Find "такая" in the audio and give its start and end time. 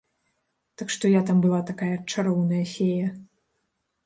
1.69-1.93